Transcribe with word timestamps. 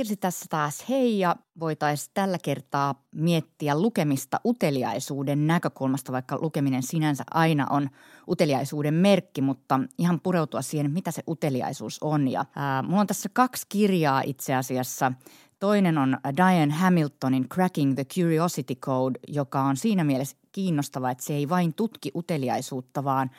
Kirsi 0.00 0.16
tässä 0.16 0.46
taas 0.50 0.88
hei 0.88 1.18
ja 1.18 1.36
voitaisiin 1.60 2.10
tällä 2.14 2.38
kertaa 2.42 3.04
miettiä 3.14 3.80
lukemista 3.80 4.40
uteliaisuuden 4.44 5.46
näkökulmasta, 5.46 6.12
vaikka 6.12 6.38
lukeminen 6.40 6.82
sinänsä 6.82 7.24
aina 7.30 7.66
on 7.70 7.90
uteliaisuuden 8.28 8.94
merkki, 8.94 9.42
mutta 9.42 9.80
ihan 9.98 10.20
pureutua 10.20 10.62
siihen, 10.62 10.90
mitä 10.90 11.10
se 11.10 11.22
uteliaisuus 11.28 11.98
on. 12.02 12.28
Ja, 12.28 12.44
ää, 12.56 12.82
mulla 12.82 13.00
on 13.00 13.06
tässä 13.06 13.28
kaksi 13.32 13.66
kirjaa 13.68 14.22
itse 14.26 14.54
asiassa. 14.54 15.12
Toinen 15.58 15.98
on 15.98 16.18
Diane 16.36 16.74
Hamiltonin 16.74 17.48
Cracking 17.48 17.94
the 17.94 18.04
Curiosity 18.04 18.74
Code, 18.74 19.18
joka 19.28 19.62
on 19.62 19.76
siinä 19.76 20.04
mielessä 20.04 20.36
kiinnostava, 20.52 21.10
että 21.10 21.24
se 21.24 21.34
ei 21.34 21.48
vain 21.48 21.74
tutki 21.74 22.10
uteliaisuutta, 22.14 23.04
vaan– 23.04 23.30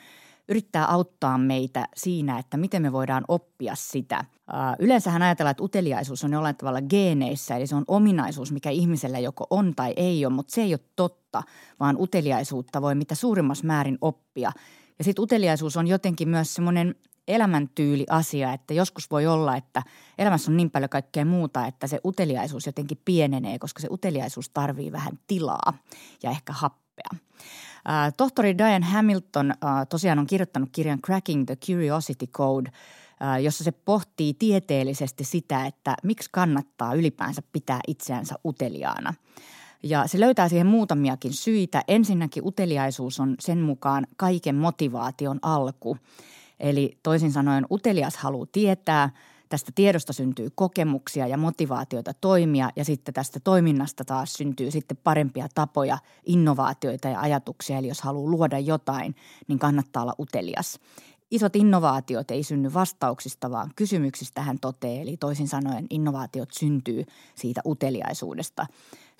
yrittää 0.52 0.86
auttaa 0.86 1.38
meitä 1.38 1.88
siinä, 1.96 2.38
että 2.38 2.56
miten 2.56 2.82
me 2.82 2.92
voidaan 2.92 3.24
oppia 3.28 3.74
sitä. 3.74 4.24
Yleensähän 4.78 5.22
ajatellaan, 5.22 5.50
että 5.50 5.62
uteliaisuus 5.62 6.24
on 6.24 6.32
jollain 6.32 6.56
tavalla 6.56 6.82
geeneissä, 6.82 7.56
eli 7.56 7.66
se 7.66 7.76
on 7.76 7.84
ominaisuus, 7.88 8.52
mikä 8.52 8.70
ihmisellä 8.70 9.18
joko 9.18 9.46
on 9.50 9.74
tai 9.76 9.92
ei 9.96 10.26
ole, 10.26 10.34
mutta 10.34 10.54
se 10.54 10.62
ei 10.62 10.74
ole 10.74 10.80
totta, 10.96 11.42
vaan 11.80 11.96
uteliaisuutta 11.98 12.82
voi 12.82 12.94
mitä 12.94 13.14
suurimmassa 13.14 13.66
määrin 13.66 13.98
oppia. 14.00 14.52
Ja 14.98 15.04
sitten 15.04 15.22
uteliaisuus 15.22 15.76
on 15.76 15.86
jotenkin 15.86 16.28
myös 16.28 16.54
semmoinen 16.54 16.94
elämäntyyli 17.28 18.06
asia, 18.10 18.52
että 18.52 18.74
joskus 18.74 19.10
voi 19.10 19.26
olla, 19.26 19.56
että 19.56 19.82
elämässä 20.18 20.50
on 20.50 20.56
niin 20.56 20.70
paljon 20.70 20.88
kaikkea 20.88 21.24
muuta, 21.24 21.66
että 21.66 21.86
se 21.86 22.00
uteliaisuus 22.04 22.66
jotenkin 22.66 23.00
pienenee, 23.04 23.58
koska 23.58 23.80
se 23.80 23.88
uteliaisuus 23.90 24.50
tarvii 24.50 24.92
vähän 24.92 25.18
tilaa 25.26 25.78
ja 26.22 26.30
ehkä 26.30 26.52
happea. 26.52 26.82
Tohtori 28.16 28.58
Diane 28.58 28.86
Hamilton 28.86 29.54
tosiaan 29.88 30.18
on 30.18 30.26
kirjoittanut 30.26 30.68
kirjan 30.72 31.00
Cracking 31.00 31.46
the 31.46 31.56
Curiosity 31.56 32.26
Code, 32.26 32.70
jossa 33.42 33.64
se 33.64 33.72
pohtii 33.72 34.34
tieteellisesti 34.34 35.24
sitä, 35.24 35.66
että 35.66 35.94
miksi 36.02 36.28
kannattaa 36.32 36.94
ylipäänsä 36.94 37.42
pitää 37.52 37.80
itseänsä 37.88 38.34
uteliaana. 38.44 39.14
Ja 39.82 40.06
se 40.06 40.20
löytää 40.20 40.48
siihen 40.48 40.66
muutamiakin 40.66 41.32
syitä. 41.32 41.82
Ensinnäkin 41.88 42.46
uteliaisuus 42.46 43.20
on 43.20 43.34
sen 43.40 43.58
mukaan 43.58 44.06
kaiken 44.16 44.54
motivaation 44.54 45.38
alku. 45.42 45.96
Eli 46.60 46.98
toisin 47.02 47.32
sanoen 47.32 47.66
utelias 47.70 48.16
haluaa 48.16 48.46
tietää– 48.52 49.10
Tästä 49.52 49.72
tiedosta 49.74 50.12
syntyy 50.12 50.48
kokemuksia 50.54 51.26
ja 51.26 51.36
motivaatioita 51.36 52.14
toimia 52.14 52.70
ja 52.76 52.84
sitten 52.84 53.14
tästä 53.14 53.40
toiminnasta 53.40 54.04
taas 54.04 54.32
syntyy 54.32 54.70
sitten 54.70 54.96
parempia 55.04 55.46
tapoja, 55.54 55.98
innovaatioita 56.26 57.08
ja 57.08 57.20
ajatuksia. 57.20 57.78
Eli 57.78 57.88
jos 57.88 58.00
haluaa 58.00 58.30
luoda 58.30 58.58
jotain, 58.58 59.14
niin 59.48 59.58
kannattaa 59.58 60.02
olla 60.02 60.14
utelias. 60.18 60.80
Isot 61.30 61.56
innovaatiot 61.56 62.30
ei 62.30 62.42
synny 62.42 62.74
vastauksista, 62.74 63.50
vaan 63.50 63.70
kysymyksistä 63.76 64.42
hän 64.42 64.58
toteaa. 64.58 65.02
Eli 65.02 65.16
toisin 65.16 65.48
sanoen 65.48 65.86
innovaatiot 65.90 66.50
syntyy 66.52 67.04
siitä 67.34 67.60
uteliaisuudesta. 67.66 68.66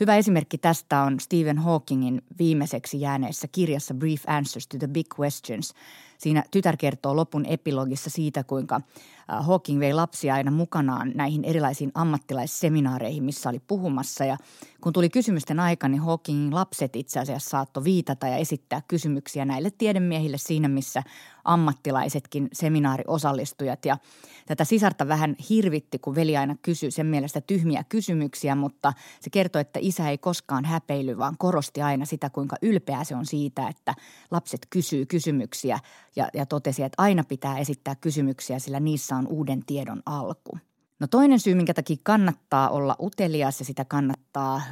Hyvä 0.03 0.17
esimerkki 0.17 0.59
tästä 0.59 1.03
on 1.03 1.21
Stephen 1.21 1.59
Hawkingin 1.59 2.23
viimeiseksi 2.39 3.01
jääneessä 3.01 3.49
kirjassa 3.53 3.95
Brief 3.95 4.23
Answers 4.27 4.67
to 4.67 4.79
the 4.79 4.87
Big 4.87 5.07
Questions– 5.19 5.75
Siinä 6.23 6.45
tytär 6.51 6.77
kertoo 6.77 7.17
lopun 7.17 7.47
epilogissa 7.47 8.11
siitä, 8.11 8.45
kuinka 8.45 8.81
Hawking 9.29 9.81
vei 9.81 9.93
lapsia 9.93 10.35
aina 10.35 10.51
mukanaan 10.51 11.13
näihin 11.15 11.45
erilaisiin 11.45 11.91
ammattilaisseminaareihin, 11.95 13.25
missä 13.25 13.49
oli 13.49 13.59
puhumassa. 13.59 14.25
Ja 14.25 14.37
kun 14.81 14.93
tuli 14.93 15.09
kysymysten 15.09 15.61
aika, 15.61 15.89
niin 15.89 16.03
Hawkingin 16.03 16.55
lapset 16.55 16.97
itse 16.97 17.21
asiassa 17.21 17.51
saattoi 17.51 17.85
viitata 17.85 18.27
ja 18.27 18.37
esittää 18.37 18.83
kysymyksiä 18.89 19.45
näille 19.45 19.71
tiedemiehille 19.71 20.39
siinä, 20.39 20.69
missä 20.69 21.03
ammattilaisetkin 21.45 22.49
seminaariosallistujat. 22.53 23.85
Ja 23.85 23.99
tätä 24.47 24.65
sisarta 24.65 25.09
vähän 25.09 25.37
hirvitti, 25.51 25.99
kun 25.99 26.15
veli 26.15 26.37
aina 26.37 26.57
kysyi 26.63 26.91
sen 26.91 27.07
mielestä 27.07 27.41
tyhmiä 27.41 27.85
kysymyksiä, 27.89 28.55
mutta 28.55 28.93
se 29.21 29.31
kertoi, 29.31 29.61
että 29.61 29.79
isä 29.93 30.09
ei 30.09 30.19
koskaan 30.19 30.65
häpeily, 30.65 31.19
vaan 31.19 31.35
korosti 31.39 31.83
aina 31.83 32.05
sitä, 32.05 32.31
kuinka 32.31 32.57
ylpeä 32.63 33.05
se 33.05 33.17
on 33.17 33.27
siitä, 33.27 33.69
että 33.69 33.95
lapset 34.31 34.67
kysyy 34.71 35.07
kysymyksiä 35.07 35.79
ja, 36.17 36.29
ja 36.35 36.47
totesi, 36.47 36.83
että 36.83 37.03
aina 37.03 37.25
pitää 37.25 37.59
esittää 37.59 37.95
kysymyksiä, 37.95 38.59
sillä 38.59 38.81
niissä 38.81 39.17
on 39.17 39.27
uuden 39.27 39.65
tiedon 39.67 40.03
alku. 40.07 40.59
No 41.01 41.07
toinen 41.07 41.41
syy, 41.41 41.55
minkä 41.55 41.75
takia 41.75 41.97
kannattaa 42.03 42.71
olla 42.71 42.97
utelias 43.01 43.59
ja 43.59 43.65
sitä 43.65 43.85
kannattaa 43.85 44.63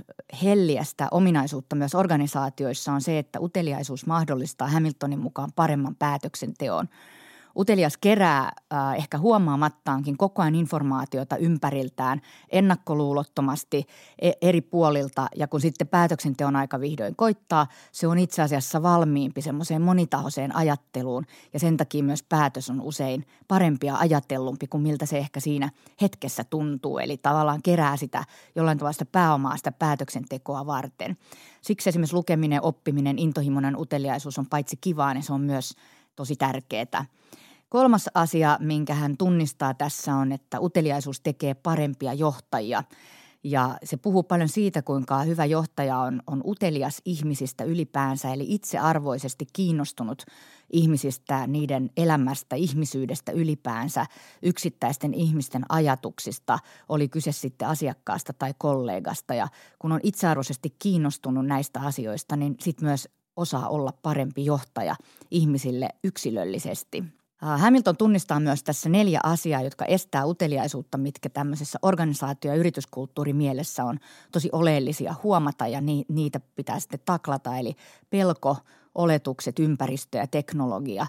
helliä 0.42 0.84
sitä 0.84 1.08
ominaisuutta 1.10 1.76
myös 1.76 1.94
organisaatioissa 1.94 2.92
on 2.92 3.00
se, 3.00 3.18
että 3.18 3.40
uteliaisuus 3.40 4.06
mahdollistaa 4.06 4.68
Hamiltonin 4.68 5.20
mukaan 5.20 5.50
paremman 5.56 5.96
päätöksenteon– 5.96 6.88
Utelias 7.56 7.96
kerää 7.96 8.52
äh, 8.72 8.94
ehkä 8.96 9.18
huomaamattaankin 9.18 10.16
koko 10.16 10.42
ajan 10.42 10.54
informaatiota 10.54 11.36
ympäriltään 11.36 12.20
ennakkoluulottomasti 12.50 13.86
e- 14.18 14.32
eri 14.42 14.60
puolilta 14.60 15.26
ja 15.36 15.48
kun 15.48 15.60
sitten 15.60 15.88
päätöksenteon 15.88 16.56
aika 16.56 16.80
vihdoin 16.80 17.16
koittaa, 17.16 17.66
se 17.92 18.06
on 18.06 18.18
itse 18.18 18.42
asiassa 18.42 18.82
valmiimpi 18.82 19.42
semmoiseen 19.42 19.82
monitahoiseen 19.82 20.56
ajatteluun 20.56 21.26
ja 21.52 21.60
sen 21.60 21.76
takia 21.76 22.04
myös 22.04 22.22
päätös 22.22 22.70
on 22.70 22.80
usein 22.80 23.26
parempi 23.48 23.86
ja 23.86 23.96
ajatellumpi 23.96 24.66
kuin 24.66 24.82
miltä 24.82 25.06
se 25.06 25.18
ehkä 25.18 25.40
siinä 25.40 25.70
hetkessä 26.00 26.44
tuntuu. 26.44 26.98
Eli 26.98 27.16
tavallaan 27.16 27.62
kerää 27.62 27.96
sitä 27.96 28.24
jollain 28.56 28.78
tavalla 28.78 28.92
sitä 28.92 29.04
pääomaa 29.04 29.56
sitä 29.56 29.72
päätöksentekoa 29.72 30.66
varten. 30.66 31.16
Siksi 31.60 31.88
esimerkiksi 31.88 32.16
lukeminen, 32.16 32.62
oppiminen, 32.62 33.18
intohimoinen 33.18 33.76
uteliaisuus 33.76 34.38
on 34.38 34.46
paitsi 34.46 34.76
kivaa, 34.80 35.14
niin 35.14 35.22
se 35.22 35.32
on 35.32 35.40
myös 35.40 35.74
tosi 36.20 36.36
tärkeää. 36.36 37.04
Kolmas 37.68 38.10
asia, 38.14 38.58
minkä 38.60 38.94
hän 38.94 39.16
tunnistaa 39.16 39.74
tässä 39.74 40.14
on, 40.14 40.32
että 40.32 40.60
uteliaisuus 40.60 41.20
tekee 41.20 41.54
parempia 41.54 42.12
johtajia. 42.12 42.84
Ja 43.44 43.78
se 43.84 43.96
puhuu 43.96 44.22
paljon 44.22 44.48
siitä, 44.48 44.82
kuinka 44.82 45.22
hyvä 45.22 45.44
johtaja 45.44 45.98
on, 45.98 46.22
on 46.26 46.42
utelias 46.44 47.02
ihmisistä 47.04 47.64
ylipäänsä, 47.64 48.32
eli 48.32 48.44
itsearvoisesti 48.48 49.46
kiinnostunut 49.52 50.24
ihmisistä, 50.72 51.46
niiden 51.46 51.90
elämästä, 51.96 52.56
ihmisyydestä 52.56 53.32
ylipäänsä, 53.32 54.06
yksittäisten 54.42 55.14
ihmisten 55.14 55.62
ajatuksista, 55.68 56.58
oli 56.88 57.08
kyse 57.08 57.32
sitten 57.32 57.68
asiakkaasta 57.68 58.32
tai 58.32 58.54
kollegasta. 58.58 59.34
Ja 59.34 59.48
kun 59.78 59.92
on 59.92 60.00
itsearvoisesti 60.02 60.74
kiinnostunut 60.78 61.46
näistä 61.46 61.80
asioista, 61.80 62.36
niin 62.36 62.56
sitten 62.60 62.88
myös 62.88 63.08
osaa 63.40 63.68
olla 63.68 63.92
parempi 64.02 64.44
johtaja 64.44 64.96
ihmisille 65.30 65.88
yksilöllisesti– 66.04 67.04
Hamilton 67.40 67.96
tunnistaa 67.96 68.40
myös 68.40 68.62
tässä 68.62 68.88
neljä 68.88 69.20
asiaa, 69.22 69.62
jotka 69.62 69.84
estää 69.84 70.26
uteliaisuutta, 70.26 70.98
mitkä 70.98 71.28
tämmöisessä 71.28 71.78
organisaatio- 71.82 72.50
ja 72.50 72.56
yrityskulttuurimielessä 72.56 73.84
on 73.84 73.98
tosi 74.32 74.48
oleellisia 74.52 75.14
huomata 75.22 75.66
ja 75.66 75.80
ni, 75.80 76.04
niitä 76.08 76.40
pitää 76.56 76.80
sitten 76.80 77.00
taklata. 77.04 77.56
Eli 77.56 77.76
pelko, 78.10 78.56
oletukset, 78.94 79.58
ympäristö 79.58 80.18
ja 80.18 80.26
teknologia. 80.26 81.06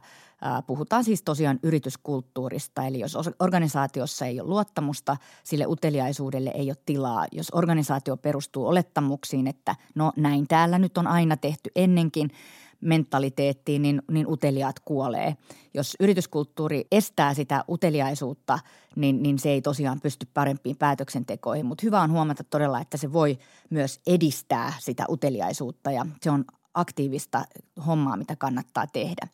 Puhutaan 0.67 1.03
siis 1.03 1.23
tosiaan 1.23 1.59
yrityskulttuurista, 1.63 2.85
eli 2.85 2.99
jos 2.99 3.17
organisaatiossa 3.39 4.25
ei 4.25 4.39
ole 4.39 4.49
luottamusta, 4.49 5.17
sille 5.43 5.65
uteliaisuudelle 5.67 6.51
ei 6.55 6.69
ole 6.69 6.77
tilaa. 6.85 7.25
Jos 7.31 7.47
organisaatio 7.51 8.17
perustuu 8.17 8.67
olettamuksiin, 8.67 9.47
että 9.47 9.75
no 9.95 10.11
näin 10.17 10.47
täällä 10.47 10.79
nyt 10.79 10.97
on 10.97 11.07
aina 11.07 11.37
tehty 11.37 11.71
ennenkin– 11.75 12.31
mentaliteettiin, 12.81 13.81
niin, 13.81 14.01
niin 14.11 14.27
uteliaat 14.27 14.79
kuolee. 14.79 15.35
Jos 15.73 15.95
yrityskulttuuri 15.99 16.87
estää 16.91 17.33
sitä 17.33 17.63
uteliaisuutta, 17.69 18.59
niin, 18.95 19.23
niin 19.23 19.39
se 19.39 19.49
ei 19.49 19.61
tosiaan 19.61 20.01
pysty 20.01 20.27
parempiin 20.33 20.77
päätöksentekoihin. 20.77 21.65
Mutta 21.65 21.81
hyvä 21.83 22.01
on 22.01 22.11
huomata 22.11 22.43
todella, 22.43 22.81
että 22.81 22.97
se 22.97 23.13
voi 23.13 23.37
myös 23.69 23.99
edistää 24.07 24.73
sitä 24.79 25.05
uteliaisuutta 25.09 25.91
ja 25.91 26.05
se 26.21 26.31
on 26.31 26.45
aktiivista 26.73 27.45
hommaa, 27.85 28.17
mitä 28.17 28.35
kannattaa 28.35 28.87
tehdä. 28.87 29.27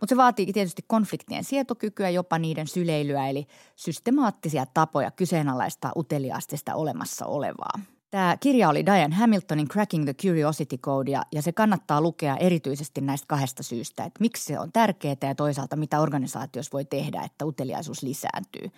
Mutta 0.00 0.12
se 0.12 0.16
vaatii 0.16 0.52
tietysti 0.52 0.84
konfliktien 0.86 1.44
sietokykyä, 1.44 2.10
jopa 2.10 2.38
niiden 2.38 2.66
syleilyä, 2.66 3.28
eli 3.28 3.46
systemaattisia 3.76 4.66
tapoja 4.74 5.10
kyseenalaistaa 5.10 5.92
uteliaasti 5.96 6.56
sitä 6.56 6.74
olemassa 6.74 7.26
olevaa. 7.26 7.80
Tämä 8.10 8.36
kirja 8.40 8.68
oli 8.68 8.86
Diane 8.86 9.14
Hamiltonin 9.14 9.68
Cracking 9.68 10.04
the 10.04 10.14
Curiosity 10.14 10.78
Code 10.78 11.10
ja, 11.10 11.42
se 11.42 11.52
kannattaa 11.52 12.00
lukea 12.00 12.36
erityisesti 12.36 13.00
näistä 13.00 13.26
kahdesta 13.26 13.62
syystä, 13.62 14.04
että 14.04 14.20
miksi 14.20 14.44
se 14.44 14.58
on 14.58 14.72
tärkeää 14.72 15.16
ja 15.22 15.34
toisaalta 15.34 15.76
mitä 15.76 16.00
organisaatiossa 16.00 16.72
voi 16.72 16.84
tehdä, 16.84 17.22
että 17.22 17.44
uteliaisuus 17.46 18.02
lisääntyy. 18.02 18.70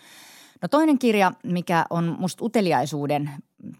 No 0.62 0.69
toinen 0.69 0.99
kirja, 0.99 1.32
mikä 1.43 1.87
on 1.91 2.17
musta 2.19 2.44
uteliaisuuden 2.44 3.31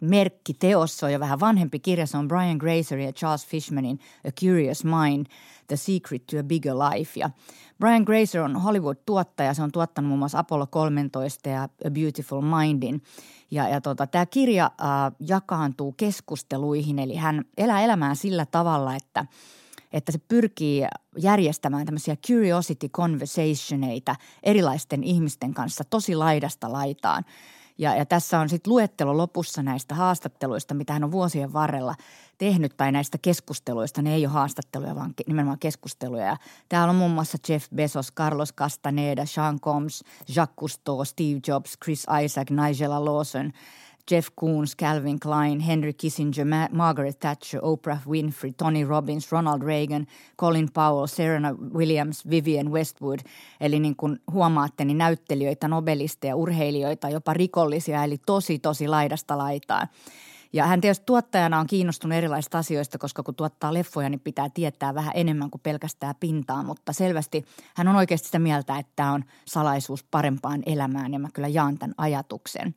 merkki 0.01 0.55
teossa, 0.55 1.07
on 1.07 1.13
jo 1.13 1.21
vähän 1.21 1.41
vanhempi 1.41 1.79
kirja, 1.79 2.07
se 2.07 2.19
on 2.19 2.29
Brian 2.29 2.57
Grazer 2.57 2.99
ja 2.99 3.13
Charles 3.13 3.47
Fishmanin 3.47 3.99
A 4.29 4.31
Curious 4.41 4.85
Mind, 4.85 5.27
The 5.67 5.77
Secret 5.77 6.27
to 6.27 6.39
a 6.39 6.43
Bigger 6.43 6.75
Life. 6.75 7.21
Ja 7.21 7.31
Brian 7.79 8.03
Grazer 8.03 8.43
on 8.43 8.57
Hollywood-tuottaja, 8.57 9.55
se 9.55 9.63
on 9.63 9.73
tuottanut 9.73 10.09
muun 10.09 10.19
muassa 10.19 10.39
Apollo 10.39 10.67
13 10.67 11.49
ja 11.49 11.63
A 11.63 11.91
Beautiful 11.91 12.41
Mindin. 12.41 13.03
Ja, 13.51 13.69
ja 13.69 13.81
tota, 13.81 14.07
tämä 14.07 14.27
kirja 14.27 14.65
äh, 14.65 15.13
jakaantuu 15.21 15.93
keskusteluihin, 15.93 16.99
eli 16.99 17.17
hän 17.17 17.45
elää 17.59 17.81
elämään 17.81 18.17
sillä 18.17 18.47
tavalla, 18.47 18.97
että– 18.97 19.27
että 19.93 20.13
se 20.13 20.19
pyrkii 20.19 20.87
järjestämään 21.19 21.87
tämmöisiä 21.87 22.17
curiosity 22.17 22.89
conversationeita 22.89 24.17
erilaisten 24.43 25.05
ihmisten 25.05 25.55
kanssa 25.55 25.85
tosi 25.85 26.15
laidasta 26.15 26.73
laitaan. 26.73 27.25
Ja, 27.81 27.97
ja 27.97 28.07
tässä 28.07 28.41
on 28.41 28.49
sitten 28.49 28.73
luettelo 28.73 29.17
lopussa 29.17 29.63
näistä 29.63 29.95
haastatteluista, 29.95 30.75
mitä 30.75 30.93
hän 30.93 31.05
on 31.05 31.13
vuosien 31.13 31.53
varrella 31.53 31.95
tehnyt, 32.39 32.77
tai 32.77 32.93
näistä 32.93 33.19
keskusteluista. 33.23 34.03
Ne 34.03 34.15
ei 34.15 34.27
ole 34.27 34.33
haastatteluja, 34.33 34.95
vaan 34.95 35.15
nimenomaan 35.27 35.59
keskusteluja. 35.59 36.27
Ja 36.27 36.37
täällä 36.69 36.91
on 36.91 36.97
muun 36.97 37.11
muassa 37.11 37.39
Jeff 37.49 37.71
Bezos, 37.75 38.13
Carlos 38.13 38.55
Castaneda, 38.55 39.27
Sean 39.27 39.61
Combs, 39.61 40.05
Jacques 40.37 40.57
Cousteau, 40.61 41.05
Steve 41.05 41.41
Jobs, 41.49 41.79
Chris 41.85 42.07
Isaac, 42.25 42.51
Nigella 42.51 43.05
Lawson– 43.05 43.53
Jeff 44.11 44.29
Koons, 44.35 44.77
Calvin 44.77 45.21
Klein, 45.21 45.61
Henry 45.61 45.93
Kissinger, 45.93 46.45
Ma- 46.45 46.69
Margaret 46.73 47.21
Thatcher, 47.21 47.61
Oprah 47.63 48.09
Winfrey, 48.09 48.53
Tony 48.53 48.85
Robbins, 48.85 49.33
Ronald 49.33 49.63
Reagan, 49.63 50.07
Colin 50.39 50.69
Powell, 50.73 51.07
Serena 51.07 51.53
Williams, 51.75 52.31
Vivian 52.31 52.73
Westwood. 52.73 53.21
Eli 53.61 53.81
niin 53.81 53.97
kuin 53.97 54.19
huomaatte, 54.33 54.85
niin 54.85 54.99
näyttelijöitä, 54.99 55.69
nobelisteja, 55.69 56.37
urheilijoita, 56.37 57.09
jopa 57.09 57.35
rikollisia, 57.35 58.05
eli 58.05 58.19
tosi, 58.27 58.59
tosi 58.59 58.89
laidasta 58.89 59.39
laitaan. 59.39 59.89
Ja 60.53 60.67
hän 60.67 60.81
tietysti 60.81 61.07
tuottajana 61.07 61.59
on 61.59 61.67
kiinnostunut 61.67 62.17
erilaisista 62.17 62.59
asioista, 62.59 62.99
koska 62.99 63.23
kun 63.23 63.35
tuottaa 63.35 63.75
leffoja, 63.75 64.09
niin 64.09 64.21
pitää 64.21 64.49
tietää 64.55 64.95
vähän 64.95 65.13
enemmän 65.15 65.51
kuin 65.51 65.61
pelkästään 65.61 66.15
pintaa. 66.21 66.63
Mutta 66.63 66.93
selvästi 66.93 67.45
hän 67.77 67.89
on 67.89 67.97
oikeasti 67.97 68.27
sitä 68.27 68.39
mieltä, 68.39 68.79
että 68.79 68.93
tämä 68.97 69.13
on 69.13 69.25
salaisuus 69.45 70.05
parempaan 70.05 70.63
elämään 70.67 71.13
ja 71.13 71.19
mä 71.19 71.29
kyllä 71.35 71.49
jaan 71.49 71.79
tämän 71.79 71.95
ajatuksen. 71.99 72.75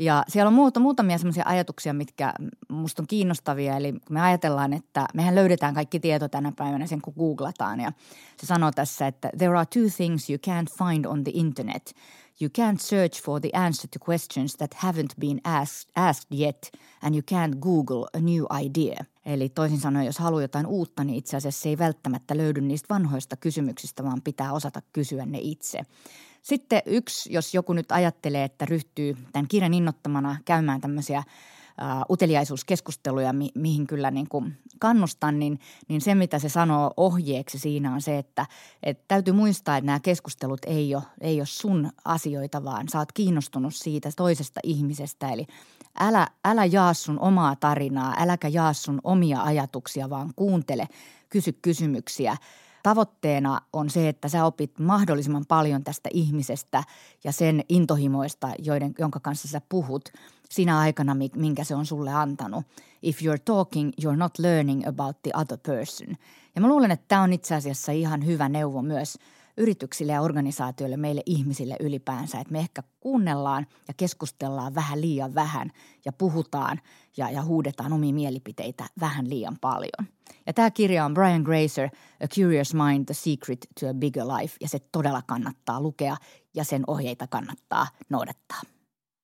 Ja 0.00 0.24
siellä 0.28 0.48
on 0.48 0.54
muuta, 0.54 0.80
muutamia 0.80 1.18
sellaisia 1.18 1.44
ajatuksia, 1.46 1.92
mitkä 1.92 2.34
musta 2.68 3.02
on 3.02 3.06
kiinnostavia. 3.06 3.76
Eli 3.76 3.92
kun 3.92 4.00
me 4.10 4.20
ajatellaan, 4.20 4.72
että 4.72 5.06
mehän 5.14 5.34
löydetään 5.34 5.74
kaikki 5.74 6.00
tieto 6.00 6.28
tänä 6.28 6.52
päivänä 6.56 6.86
sen, 6.86 7.00
kun 7.00 7.14
googlataan. 7.18 7.80
Ja 7.80 7.92
se 8.40 8.46
sanoo 8.46 8.70
tässä, 8.70 9.06
että 9.06 9.30
there 9.38 9.56
are 9.56 9.66
two 9.66 9.88
things 9.96 10.30
you 10.30 10.38
can't 10.46 10.88
find 10.88 11.04
on 11.04 11.24
the 11.24 11.32
internet. 11.34 11.94
You 12.40 12.48
can't 12.58 12.78
search 12.78 13.22
for 13.22 13.40
the 13.40 13.50
answer 13.52 13.88
to 13.90 14.10
questions 14.10 14.56
that 14.56 14.74
haven't 14.74 15.14
been 15.20 15.40
asked, 15.44 15.90
asked 15.96 16.38
yet, 16.38 16.72
and 17.02 17.14
you 17.14 17.22
can't 17.32 17.58
Google 17.58 18.06
a 18.14 18.20
new 18.20 18.44
idea. 18.64 19.04
Eli 19.26 19.48
toisin 19.48 19.80
sanoen, 19.80 20.06
jos 20.06 20.18
haluaa 20.18 20.42
jotain 20.42 20.66
uutta, 20.66 21.04
niin 21.04 21.18
itse 21.18 21.36
asiassa 21.36 21.68
ei 21.68 21.78
välttämättä 21.78 22.36
löydy 22.36 22.60
niistä 22.60 22.94
vanhoista 22.94 23.36
kysymyksistä, 23.36 24.04
vaan 24.04 24.22
pitää 24.22 24.52
osata 24.52 24.82
kysyä 24.92 25.26
ne 25.26 25.38
itse. 25.40 25.80
Sitten 26.42 26.82
yksi, 26.86 27.32
jos 27.32 27.54
joku 27.54 27.72
nyt 27.72 27.92
ajattelee, 27.92 28.44
että 28.44 28.64
ryhtyy 28.64 29.16
tämän 29.32 29.48
kirjan 29.48 29.74
innottamana 29.74 30.36
käymään 30.44 30.80
tämmöisiä 30.80 31.22
Uh, 31.82 32.04
uteliaisuuskeskusteluja, 32.10 33.32
mi- 33.32 33.52
mihin 33.54 33.86
kyllä 33.86 34.10
niin 34.10 34.28
kuin 34.28 34.58
kannustan, 34.78 35.38
niin, 35.38 35.60
niin 35.88 36.00
se 36.00 36.14
mitä 36.14 36.38
se 36.38 36.48
sanoo 36.48 36.94
ohjeeksi 36.96 37.58
siinä 37.58 37.94
on 37.94 38.00
se, 38.00 38.18
että, 38.18 38.46
että 38.82 39.04
täytyy 39.08 39.34
muistaa, 39.34 39.76
että 39.76 39.86
nämä 39.86 40.00
keskustelut 40.00 40.60
ei 40.66 40.94
ole, 40.94 41.02
ei 41.20 41.40
ole 41.40 41.46
sun 41.46 41.90
asioita, 42.04 42.64
vaan 42.64 42.88
sä 42.88 42.98
oot 42.98 43.12
kiinnostunut 43.12 43.74
siitä 43.74 44.10
toisesta 44.16 44.60
ihmisestä. 44.64 45.28
Eli 45.32 45.46
älä, 46.00 46.26
älä 46.44 46.64
jaa 46.64 46.94
sun 46.94 47.20
omaa 47.20 47.56
tarinaa, 47.56 48.14
äläkä 48.18 48.48
jaa 48.48 48.72
sun 48.72 49.00
omia 49.04 49.42
ajatuksia, 49.42 50.10
vaan 50.10 50.32
kuuntele, 50.36 50.88
kysy 51.28 51.52
kysymyksiä– 51.62 52.36
Tavoitteena 52.82 53.60
on 53.72 53.90
se, 53.90 54.08
että 54.08 54.28
sä 54.28 54.44
opit 54.44 54.78
mahdollisimman 54.78 55.44
paljon 55.48 55.84
tästä 55.84 56.08
ihmisestä 56.12 56.84
ja 57.24 57.32
sen 57.32 57.64
intohimoista, 57.68 58.52
joiden, 58.58 58.94
jonka 58.98 59.20
kanssa 59.20 59.48
sä 59.48 59.60
puhut 59.68 60.08
sinä 60.50 60.78
aikana, 60.78 61.16
minkä 61.36 61.64
se 61.64 61.74
on 61.74 61.86
sulle 61.86 62.12
antanut. 62.12 62.64
If 63.02 63.20
you're 63.20 63.42
talking, 63.44 63.90
you're 64.02 64.16
not 64.16 64.38
learning 64.38 64.88
about 64.88 65.22
the 65.22 65.30
other 65.34 65.58
person. 65.66 66.16
Ja 66.54 66.60
mä 66.60 66.68
luulen, 66.68 66.90
että 66.90 67.04
tämä 67.08 67.22
on 67.22 67.32
itse 67.32 67.54
asiassa 67.54 67.92
ihan 67.92 68.26
hyvä 68.26 68.48
neuvo 68.48 68.82
myös– 68.82 69.18
yrityksille 69.56 70.12
ja 70.12 70.20
organisaatioille, 70.20 70.96
meille 70.96 71.22
ihmisille 71.26 71.76
ylipäänsä, 71.80 72.40
että 72.40 72.52
me 72.52 72.58
ehkä 72.58 72.82
kuunnellaan 73.00 73.66
ja 73.88 73.94
keskustellaan 73.96 74.74
vähän 74.74 75.00
liian 75.00 75.34
vähän 75.34 75.70
ja 76.04 76.12
puhutaan 76.12 76.80
ja, 77.16 77.30
ja 77.30 77.42
huudetaan 77.42 77.92
omia 77.92 78.14
mielipiteitä 78.14 78.84
vähän 79.00 79.30
liian 79.30 79.56
paljon. 79.60 80.08
Ja 80.46 80.52
tämä 80.52 80.70
kirja 80.70 81.04
on 81.04 81.14
Brian 81.14 81.42
Grazer, 81.42 81.88
A 82.24 82.28
Curious 82.34 82.74
Mind, 82.74 83.04
The 83.04 83.14
Secret 83.14 83.66
to 83.80 83.88
a 83.88 83.94
Bigger 83.94 84.24
Life, 84.26 84.56
ja 84.60 84.68
se 84.68 84.78
todella 84.92 85.22
kannattaa 85.26 85.80
lukea 85.80 86.16
ja 86.54 86.64
sen 86.64 86.84
ohjeita 86.86 87.26
kannattaa 87.26 87.86
noudattaa. 88.08 88.60